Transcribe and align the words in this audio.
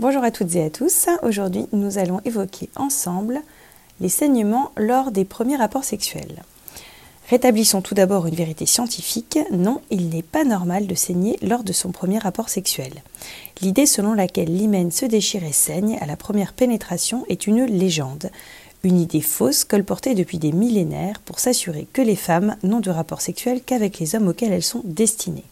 Bonjour 0.00 0.24
à 0.24 0.32
toutes 0.32 0.56
et 0.56 0.64
à 0.64 0.70
tous. 0.70 1.06
Aujourd'hui, 1.22 1.66
nous 1.72 1.98
allons 1.98 2.20
évoquer 2.24 2.68
ensemble 2.74 3.40
les 4.00 4.08
saignements 4.08 4.72
lors 4.76 5.12
des 5.12 5.24
premiers 5.24 5.54
rapports 5.54 5.84
sexuels. 5.84 6.42
Rétablissons 7.30 7.80
tout 7.80 7.94
d'abord 7.94 8.26
une 8.26 8.34
vérité 8.34 8.66
scientifique. 8.66 9.38
Non, 9.52 9.82
il 9.90 10.08
n'est 10.08 10.24
pas 10.24 10.42
normal 10.42 10.88
de 10.88 10.96
saigner 10.96 11.38
lors 11.42 11.62
de 11.62 11.72
son 11.72 11.92
premier 11.92 12.18
rapport 12.18 12.48
sexuel. 12.48 12.92
L'idée 13.62 13.86
selon 13.86 14.14
laquelle 14.14 14.52
l'hymen 14.52 14.90
se 14.90 15.06
déchire 15.06 15.44
et 15.44 15.52
saigne 15.52 15.96
à 16.00 16.06
la 16.06 16.16
première 16.16 16.54
pénétration 16.54 17.24
est 17.28 17.46
une 17.46 17.64
légende. 17.64 18.32
Une 18.82 18.98
idée 18.98 19.20
fausse 19.20 19.62
colportée 19.62 20.16
depuis 20.16 20.38
des 20.38 20.50
millénaires 20.50 21.20
pour 21.24 21.38
s'assurer 21.38 21.86
que 21.92 22.02
les 22.02 22.16
femmes 22.16 22.56
n'ont 22.64 22.80
de 22.80 22.90
rapport 22.90 23.20
sexuel 23.20 23.62
qu'avec 23.64 24.00
les 24.00 24.16
hommes 24.16 24.26
auxquels 24.26 24.52
elles 24.52 24.64
sont 24.64 24.82
destinées. 24.82 25.44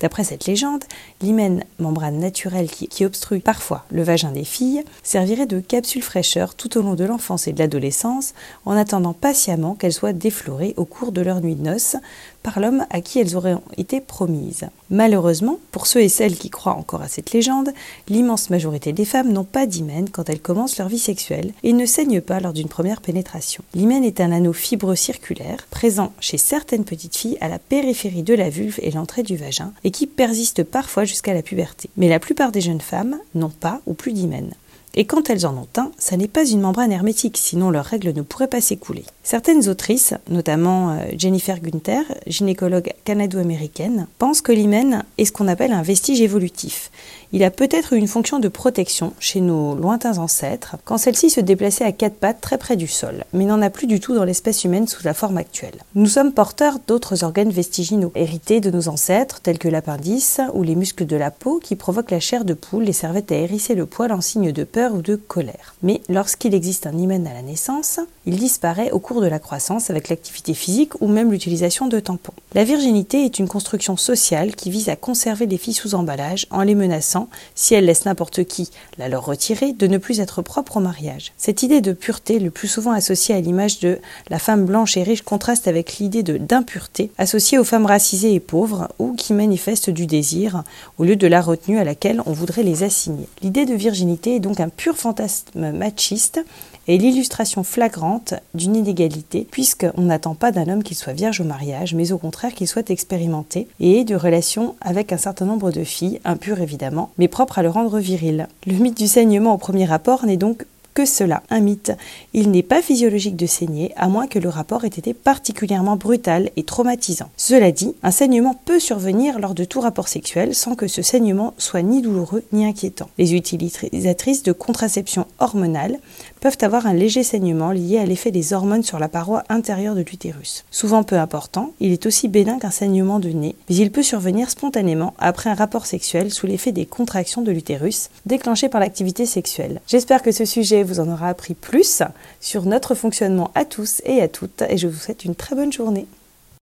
D'après 0.00 0.24
cette 0.24 0.46
légende, 0.46 0.84
l'hymen, 1.22 1.64
membrane 1.78 2.18
naturelle 2.18 2.70
qui, 2.70 3.04
obstrue 3.04 3.40
parfois 3.40 3.84
le 3.90 4.02
vagin 4.02 4.30
des 4.30 4.44
filles, 4.44 4.84
servirait 5.02 5.46
de 5.46 5.60
capsule 5.60 6.02
fraîcheur 6.02 6.54
tout 6.54 6.76
au 6.76 6.82
long 6.82 6.94
de 6.94 7.04
l'enfance 7.04 7.48
et 7.48 7.52
de 7.52 7.58
l'adolescence, 7.58 8.34
en 8.66 8.76
attendant 8.76 9.14
patiemment 9.14 9.74
qu'elles 9.74 9.92
soient 9.92 10.12
déflorées 10.12 10.74
au 10.76 10.84
cours 10.84 11.12
de 11.12 11.22
leur 11.22 11.40
nuit 11.40 11.54
de 11.54 11.62
noces 11.62 11.96
par 12.46 12.60
l'homme 12.60 12.86
à 12.90 13.00
qui 13.00 13.18
elles 13.18 13.34
auraient 13.34 13.56
été 13.76 14.00
promises. 14.00 14.68
Malheureusement, 14.88 15.58
pour 15.72 15.88
ceux 15.88 16.02
et 16.02 16.08
celles 16.08 16.38
qui 16.38 16.48
croient 16.48 16.76
encore 16.76 17.02
à 17.02 17.08
cette 17.08 17.32
légende, 17.32 17.70
l'immense 18.08 18.50
majorité 18.50 18.92
des 18.92 19.04
femmes 19.04 19.32
n'ont 19.32 19.42
pas 19.42 19.66
d'hymen 19.66 20.08
quand 20.08 20.30
elles 20.30 20.38
commencent 20.38 20.78
leur 20.78 20.86
vie 20.86 21.00
sexuelle 21.00 21.52
et 21.64 21.72
ne 21.72 21.84
saignent 21.84 22.20
pas 22.20 22.38
lors 22.38 22.52
d'une 22.52 22.68
première 22.68 23.00
pénétration. 23.00 23.64
L'hymen 23.74 24.04
est 24.04 24.20
un 24.20 24.30
anneau 24.30 24.52
fibreux 24.52 24.94
circulaire 24.94 25.66
présent 25.72 26.12
chez 26.20 26.38
certaines 26.38 26.84
petites 26.84 27.16
filles 27.16 27.36
à 27.40 27.48
la 27.48 27.58
périphérie 27.58 28.22
de 28.22 28.34
la 28.34 28.48
vulve 28.48 28.78
et 28.80 28.92
l'entrée 28.92 29.24
du 29.24 29.36
vagin 29.36 29.72
et 29.82 29.90
qui 29.90 30.06
persiste 30.06 30.62
parfois 30.62 31.04
jusqu'à 31.04 31.34
la 31.34 31.42
puberté. 31.42 31.90
Mais 31.96 32.08
la 32.08 32.20
plupart 32.20 32.52
des 32.52 32.60
jeunes 32.60 32.80
femmes 32.80 33.18
n'ont 33.34 33.50
pas 33.50 33.80
ou 33.86 33.94
plus 33.94 34.12
d'hymen. 34.12 34.54
Et 34.98 35.04
quand 35.04 35.28
elles 35.28 35.46
en 35.46 35.54
ont 35.54 35.68
un, 35.76 35.90
ça 35.98 36.16
n'est 36.16 36.26
pas 36.26 36.46
une 36.46 36.62
membrane 36.62 36.90
hermétique, 36.90 37.36
sinon 37.36 37.70
leurs 37.70 37.84
règles 37.84 38.14
ne 38.14 38.22
pourraient 38.22 38.48
pas 38.48 38.62
s'écouler. 38.62 39.04
Certaines 39.22 39.68
autrices, 39.68 40.14
notamment 40.30 40.90
euh, 40.90 41.04
Jennifer 41.18 41.60
Gunther, 41.60 42.02
gynécologue 42.26 42.92
canado-américaine, 43.04 44.06
pensent 44.18 44.40
que 44.40 44.52
l'hymen 44.52 45.04
est 45.18 45.26
ce 45.26 45.32
qu'on 45.32 45.48
appelle 45.48 45.72
un 45.72 45.82
vestige 45.82 46.22
évolutif. 46.22 46.90
Il 47.32 47.44
a 47.44 47.50
peut-être 47.50 47.92
une 47.92 48.06
fonction 48.06 48.38
de 48.38 48.48
protection 48.48 49.12
chez 49.18 49.40
nos 49.40 49.74
lointains 49.74 50.18
ancêtres 50.18 50.76
quand 50.84 50.96
celle-ci 50.96 51.28
se 51.28 51.40
déplaçait 51.40 51.84
à 51.84 51.92
quatre 51.92 52.14
pattes 52.14 52.40
très 52.40 52.56
près 52.56 52.76
du 52.76 52.86
sol, 52.86 53.24
mais 53.34 53.44
n'en 53.44 53.60
a 53.60 53.68
plus 53.68 53.86
du 53.86 54.00
tout 54.00 54.14
dans 54.14 54.24
l'espèce 54.24 54.64
humaine 54.64 54.86
sous 54.86 55.04
la 55.04 55.12
forme 55.12 55.36
actuelle. 55.36 55.82
Nous 55.94 56.06
sommes 56.06 56.32
porteurs 56.32 56.78
d'autres 56.86 57.24
organes 57.24 57.50
vestiginaux, 57.50 58.12
hérités 58.14 58.60
de 58.60 58.70
nos 58.70 58.88
ancêtres, 58.88 59.40
tels 59.40 59.58
que 59.58 59.68
l'appendice 59.68 60.40
ou 60.54 60.62
les 60.62 60.76
muscles 60.76 61.04
de 61.04 61.16
la 61.16 61.30
peau 61.30 61.60
qui 61.62 61.76
provoquent 61.76 62.12
la 62.12 62.20
chair 62.20 62.44
de 62.44 62.54
poule 62.54 62.88
et 62.88 62.92
servaient 62.92 63.30
à 63.30 63.36
hérisser 63.36 63.74
le 63.74 63.86
poil 63.86 64.12
en 64.12 64.20
signe 64.20 64.52
de 64.52 64.64
peur 64.64 64.85
ou 64.94 65.02
de 65.02 65.16
colère. 65.16 65.74
Mais 65.82 66.00
lorsqu'il 66.08 66.54
existe 66.54 66.86
un 66.86 66.96
hymen 66.96 67.26
à 67.26 67.34
la 67.34 67.42
naissance, 67.42 68.00
il 68.26 68.36
disparaît 68.36 68.90
au 68.90 68.98
cours 68.98 69.20
de 69.20 69.26
la 69.26 69.38
croissance 69.38 69.90
avec 69.90 70.08
l'activité 70.08 70.54
physique 70.54 71.00
ou 71.00 71.08
même 71.08 71.30
l'utilisation 71.30 71.86
de 71.86 72.00
tampons. 72.00 72.32
La 72.54 72.64
virginité 72.64 73.24
est 73.24 73.38
une 73.38 73.48
construction 73.48 73.96
sociale 73.96 74.54
qui 74.54 74.70
vise 74.70 74.88
à 74.88 74.96
conserver 74.96 75.46
les 75.46 75.58
filles 75.58 75.74
sous 75.74 75.94
emballage 75.94 76.46
en 76.50 76.62
les 76.62 76.74
menaçant, 76.74 77.28
si 77.54 77.74
elles 77.74 77.84
laissent 77.84 78.04
n'importe 78.04 78.44
qui 78.44 78.70
la 78.98 79.08
leur 79.08 79.24
retirer, 79.24 79.72
de 79.72 79.86
ne 79.86 79.98
plus 79.98 80.20
être 80.20 80.42
propre 80.42 80.78
au 80.78 80.80
mariage. 80.80 81.32
Cette 81.36 81.62
idée 81.62 81.80
de 81.80 81.92
pureté, 81.92 82.38
le 82.38 82.50
plus 82.50 82.68
souvent 82.68 82.92
associée 82.92 83.34
à 83.34 83.40
l'image 83.40 83.80
de 83.80 83.98
la 84.28 84.38
femme 84.38 84.64
blanche 84.64 84.96
et 84.96 85.02
riche, 85.02 85.22
contraste 85.22 85.68
avec 85.68 85.98
l'idée 85.98 86.22
d'impureté 86.22 87.10
associée 87.18 87.58
aux 87.58 87.64
femmes 87.64 87.86
racisées 87.86 88.34
et 88.34 88.40
pauvres 88.40 88.88
ou 88.98 89.14
qui 89.14 89.32
manifestent 89.32 89.90
du 89.90 90.06
désir 90.06 90.62
au 90.98 91.04
lieu 91.04 91.16
de 91.16 91.26
la 91.26 91.40
retenue 91.40 91.78
à 91.78 91.84
laquelle 91.84 92.22
on 92.26 92.32
voudrait 92.32 92.62
les 92.62 92.82
assigner. 92.82 93.28
L'idée 93.42 93.66
de 93.66 93.74
virginité 93.74 94.36
est 94.36 94.40
donc 94.40 94.60
un 94.60 94.68
pur 94.76 94.96
fantasme 94.96 95.72
machiste 95.72 96.40
et 96.88 96.98
l'illustration 96.98 97.64
flagrante 97.64 98.34
d'une 98.54 98.76
inégalité, 98.76 99.46
puisqu'on 99.50 100.02
n'attend 100.02 100.34
pas 100.34 100.52
d'un 100.52 100.68
homme 100.68 100.82
qu'il 100.82 100.96
soit 100.96 101.12
vierge 101.12 101.40
au 101.40 101.44
mariage, 101.44 101.94
mais 101.94 102.12
au 102.12 102.18
contraire 102.18 102.54
qu'il 102.54 102.68
soit 102.68 102.90
expérimenté 102.90 103.66
et 103.80 104.00
ait 104.00 104.04
de 104.04 104.14
relations 104.14 104.76
avec 104.80 105.12
un 105.12 105.16
certain 105.16 105.46
nombre 105.46 105.72
de 105.72 105.84
filles, 105.84 106.20
impures 106.24 106.60
évidemment, 106.60 107.10
mais 107.18 107.28
propres 107.28 107.58
à 107.58 107.62
le 107.62 107.70
rendre 107.70 107.98
viril. 107.98 108.48
Le 108.66 108.74
mythe 108.74 108.96
du 108.96 109.08
saignement 109.08 109.54
au 109.54 109.58
premier 109.58 109.84
rapport 109.84 110.24
n'est 110.26 110.36
donc 110.36 110.64
que 110.96 111.04
cela, 111.04 111.42
un 111.50 111.60
mythe. 111.60 111.92
Il 112.32 112.50
n'est 112.50 112.62
pas 112.62 112.80
physiologique 112.80 113.36
de 113.36 113.44
saigner, 113.44 113.92
à 113.96 114.08
moins 114.08 114.26
que 114.26 114.38
le 114.38 114.48
rapport 114.48 114.86
ait 114.86 114.88
été 114.88 115.12
particulièrement 115.12 115.96
brutal 115.96 116.50
et 116.56 116.62
traumatisant. 116.62 117.28
Cela 117.36 117.70
dit, 117.70 117.94
un 118.02 118.10
saignement 118.10 118.58
peut 118.64 118.80
survenir 118.80 119.38
lors 119.38 119.54
de 119.54 119.64
tout 119.64 119.82
rapport 119.82 120.08
sexuel 120.08 120.54
sans 120.54 120.74
que 120.74 120.86
ce 120.88 121.02
saignement 121.02 121.52
soit 121.58 121.82
ni 121.82 122.00
douloureux 122.00 122.44
ni 122.50 122.64
inquiétant. 122.64 123.10
Les 123.18 123.34
utilisatrices 123.34 124.42
de 124.42 124.52
contraception 124.52 125.26
hormonale 125.38 125.98
peuvent 126.40 126.56
avoir 126.62 126.86
un 126.86 126.94
léger 126.94 127.22
saignement 127.22 127.72
lié 127.72 127.98
à 127.98 128.06
l'effet 128.06 128.30
des 128.30 128.54
hormones 128.54 128.82
sur 128.82 128.98
la 128.98 129.08
paroi 129.08 129.42
intérieure 129.50 129.96
de 129.96 130.00
l'utérus. 130.00 130.64
Souvent 130.70 131.02
peu 131.02 131.16
important, 131.16 131.72
il 131.78 131.92
est 131.92 132.06
aussi 132.06 132.28
bénin 132.28 132.58
qu'un 132.58 132.70
saignement 132.70 133.18
de 133.18 133.28
nez, 133.28 133.54
mais 133.68 133.76
il 133.76 133.92
peut 133.92 134.02
survenir 134.02 134.48
spontanément 134.48 135.12
après 135.18 135.50
un 135.50 135.54
rapport 135.54 135.84
sexuel 135.84 136.30
sous 136.30 136.46
l'effet 136.46 136.72
des 136.72 136.86
contractions 136.86 137.42
de 137.42 137.52
l'utérus 137.52 138.08
déclenchées 138.24 138.70
par 138.70 138.80
l'activité 138.80 139.26
sexuelle. 139.26 139.82
J'espère 139.86 140.22
que 140.22 140.32
ce 140.32 140.46
sujet 140.46 140.85
vous 140.86 141.00
en 141.00 141.08
aura 141.08 141.28
appris 141.28 141.54
plus 141.54 142.02
sur 142.40 142.64
notre 142.64 142.94
fonctionnement 142.94 143.50
à 143.54 143.64
tous 143.64 144.00
et 144.04 144.22
à 144.22 144.28
toutes 144.28 144.62
et 144.62 144.78
je 144.78 144.88
vous 144.88 144.98
souhaite 144.98 145.24
une 145.24 145.34
très 145.34 145.54
bonne 145.54 145.72
journée. 145.72 146.06